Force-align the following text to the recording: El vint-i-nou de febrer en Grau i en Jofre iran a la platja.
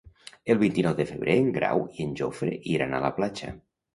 El 0.53 0.59
vint-i-nou 0.61 0.95
de 0.99 1.05
febrer 1.09 1.35
en 1.41 1.51
Grau 1.59 1.83
i 1.99 2.07
en 2.07 2.17
Jofre 2.21 2.57
iran 2.77 2.95
a 3.01 3.05
la 3.07 3.15
platja. 3.21 3.53